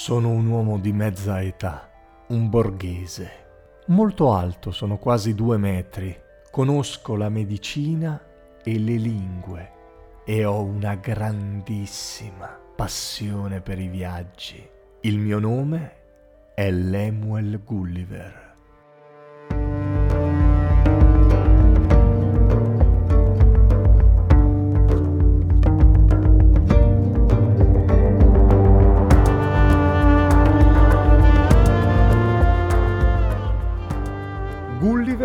[0.00, 1.90] Sono un uomo di mezza età,
[2.28, 3.30] un borghese.
[3.86, 6.16] Molto alto, sono quasi due metri.
[6.52, 8.18] Conosco la medicina
[8.62, 9.72] e le lingue
[10.24, 14.64] e ho una grandissima passione per i viaggi.
[15.00, 15.96] Il mio nome
[16.54, 18.47] è Lemuel Gulliver.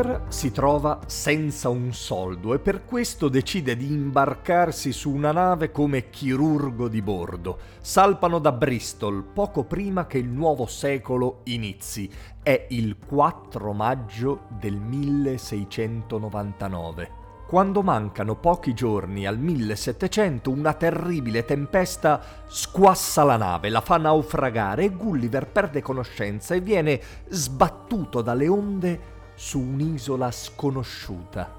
[0.00, 5.70] Gulliver si trova senza un soldo e per questo decide di imbarcarsi su una nave
[5.70, 7.58] come chirurgo di bordo.
[7.80, 12.10] Salpano da Bristol poco prima che il nuovo secolo inizi.
[12.42, 17.18] È il 4 maggio del 1699.
[17.46, 24.84] Quando mancano pochi giorni al 1700, una terribile tempesta squassa la nave, la fa naufragare
[24.84, 31.50] e Gulliver perde conoscenza e viene sbattuto dalle onde su un'isola sconosciuta.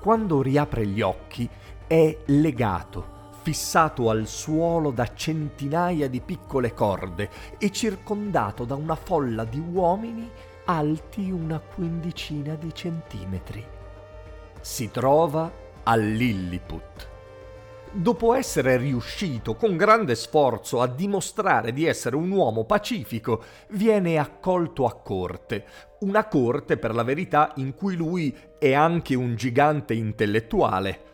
[0.00, 1.50] Quando riapre gli occhi
[1.84, 9.44] è legato, fissato al suolo da centinaia di piccole corde e circondato da una folla
[9.44, 10.30] di uomini
[10.66, 13.66] alti una quindicina di centimetri.
[14.60, 15.50] Si trova
[15.82, 17.13] a Lilliput
[17.94, 24.84] dopo essere riuscito con grande sforzo a dimostrare di essere un uomo pacifico, viene accolto
[24.86, 25.64] a corte.
[26.00, 31.12] Una corte, per la verità, in cui lui è anche un gigante intellettuale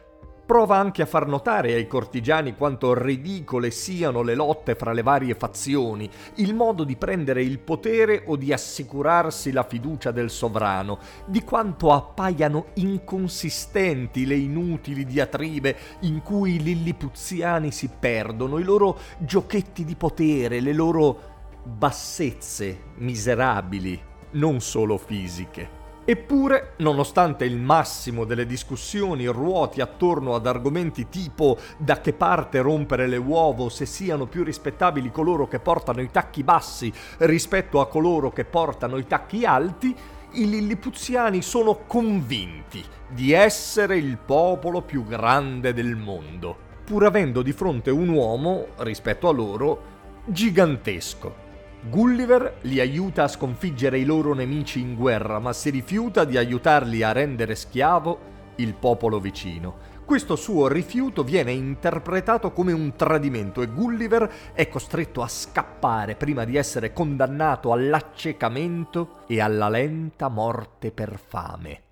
[0.51, 5.37] prova anche a far notare ai cortigiani quanto ridicole siano le lotte fra le varie
[5.37, 11.45] fazioni, il modo di prendere il potere o di assicurarsi la fiducia del sovrano, di
[11.45, 19.85] quanto appaiano inconsistenti le inutili diatribe in cui i lillipuziani si perdono, i loro giochetti
[19.85, 21.21] di potere, le loro
[21.63, 25.80] bassezze miserabili, non solo fisiche.
[26.11, 33.07] Eppure, nonostante il massimo delle discussioni ruoti attorno ad argomenti tipo da che parte rompere
[33.07, 38.33] le uova se siano più rispettabili coloro che portano i tacchi bassi rispetto a coloro
[38.33, 39.95] che portano i tacchi alti,
[40.33, 46.57] i lillipuziani sono convinti di essere il popolo più grande del mondo,
[46.87, 49.83] pur avendo di fronte un uomo, rispetto a loro,
[50.25, 51.50] gigantesco.
[51.89, 57.03] Gulliver li aiuta a sconfiggere i loro nemici in guerra, ma si rifiuta di aiutarli
[57.03, 58.19] a rendere schiavo
[58.57, 59.89] il popolo vicino.
[60.05, 66.45] Questo suo rifiuto viene interpretato come un tradimento e Gulliver è costretto a scappare prima
[66.45, 71.90] di essere condannato all'accecamento e alla lenta morte per fame.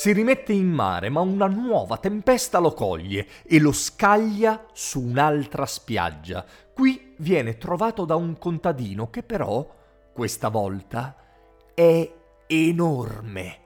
[0.00, 5.66] Si rimette in mare, ma una nuova tempesta lo coglie e lo scaglia su un'altra
[5.66, 6.42] spiaggia.
[6.72, 9.68] Qui viene trovato da un contadino che però,
[10.14, 11.14] questa volta,
[11.74, 12.10] è
[12.46, 13.58] enorme,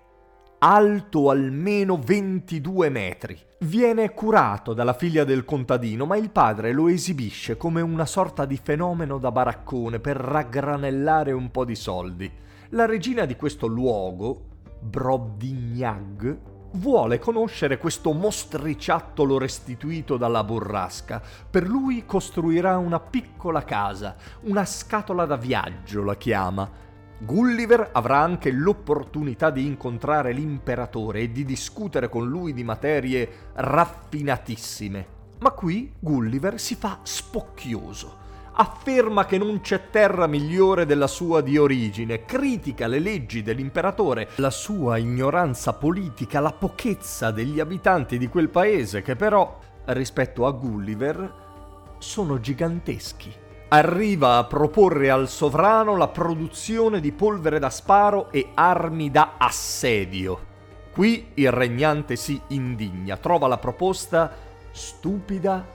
[0.58, 3.38] alto almeno 22 metri.
[3.60, 8.58] Viene curato dalla figlia del contadino, ma il padre lo esibisce come una sorta di
[8.60, 12.28] fenomeno da baraccone per raggranellare un po' di soldi.
[12.70, 14.48] La regina di questo luogo,
[14.84, 16.38] Brobdignag
[16.72, 21.22] vuole conoscere questo mostriciattolo restituito dalla burrasca.
[21.50, 26.70] Per lui costruirà una piccola casa, una scatola da viaggio la chiama.
[27.19, 35.06] Gulliver avrà anche l'opportunità di incontrare l'imperatore e di discutere con lui di materie raffinatissime.
[35.38, 41.58] Ma qui Gulliver si fa spocchioso afferma che non c'è terra migliore della sua di
[41.58, 48.48] origine, critica le leggi dell'imperatore, la sua ignoranza politica, la pochezza degli abitanti di quel
[48.48, 53.32] paese che però, rispetto a Gulliver, sono giganteschi.
[53.68, 60.52] Arriva a proporre al sovrano la produzione di polvere da sparo e armi da assedio.
[60.92, 64.30] Qui il regnante si indigna, trova la proposta
[64.70, 65.66] stupida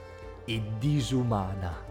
[0.46, 1.89] e disumana.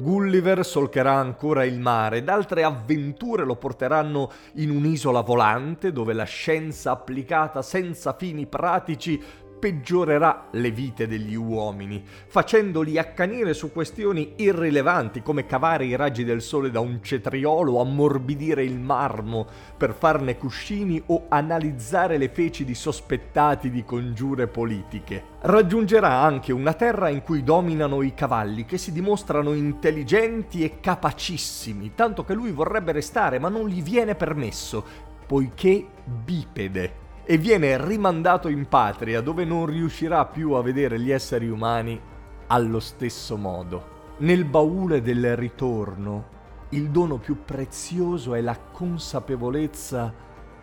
[0.00, 6.24] Gulliver solcherà ancora il mare ed altre avventure lo porteranno in un'isola volante dove la
[6.24, 9.22] scienza applicata senza fini pratici
[9.60, 16.40] peggiorerà le vite degli uomini, facendoli accanire su questioni irrilevanti come cavare i raggi del
[16.40, 19.46] sole da un cetriolo, ammorbidire il marmo
[19.76, 25.22] per farne cuscini o analizzare le feci di sospettati di congiure politiche.
[25.42, 31.92] Raggiungerà anche una terra in cui dominano i cavalli che si dimostrano intelligenti e capacissimi,
[31.94, 34.82] tanto che lui vorrebbe restare ma non gli viene permesso,
[35.26, 41.48] poiché bipede e viene rimandato in patria dove non riuscirà più a vedere gli esseri
[41.48, 42.00] umani
[42.48, 43.98] allo stesso modo.
[44.18, 46.38] Nel baule del ritorno,
[46.70, 50.12] il dono più prezioso è la consapevolezza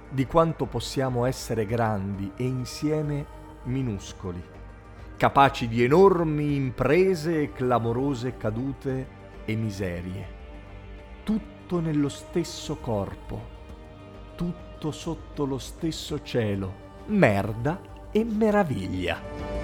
[0.10, 3.26] di quanto possiamo essere grandi e insieme
[3.64, 4.42] minuscoli,
[5.18, 9.08] capaci di enormi imprese e clamorose cadute
[9.46, 10.36] e miserie.
[11.24, 13.56] Tutto nello stesso corpo,
[14.36, 16.72] tutto tutto sotto lo stesso cielo,
[17.08, 17.82] merda
[18.12, 19.57] e meraviglia.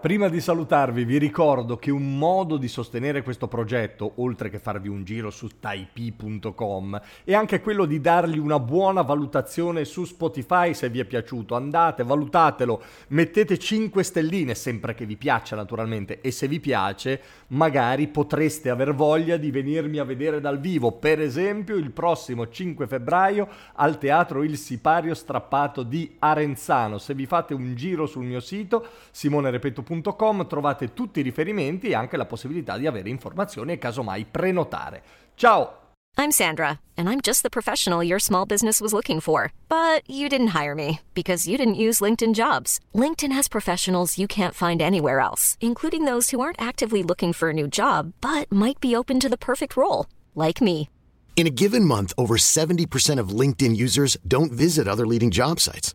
[0.00, 4.88] Prima di salutarvi vi ricordo che un modo di sostenere questo progetto, oltre che farvi
[4.88, 10.88] un giro su taipi.com, è anche quello di dargli una buona valutazione su Spotify se
[10.88, 11.54] vi è piaciuto.
[11.54, 18.08] Andate, valutatelo, mettete 5 stelline, sempre che vi piaccia naturalmente, e se vi piace magari
[18.08, 23.46] potreste aver voglia di venirmi a vedere dal vivo, per esempio il prossimo 5 febbraio
[23.74, 26.96] al Teatro Il Sipario Strappato di Arenzano.
[26.96, 31.94] Se vi fate un giro sul mio sito, simonerepeto.com, www.sandra.com trovate tutti i riferimenti e
[31.94, 35.02] anche la possibilità di avere informazioni e casomai prenotare.
[35.34, 35.78] Ciao!
[36.16, 39.52] I'm Sandra, and I'm just the professional your small business was looking for.
[39.68, 42.78] But you didn't hire me because you didn't use LinkedIn jobs.
[42.94, 47.50] LinkedIn has professionals you can't find anywhere else, including those who aren't actively looking for
[47.50, 50.88] a new job but might be open to the perfect role, like me.
[51.36, 55.94] In a given month, over 70% of LinkedIn users don't visit other leading job sites.